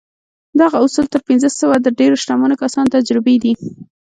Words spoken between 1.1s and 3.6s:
تر پينځه سوه د ډېرو شتمنو کسانو تجربې دي.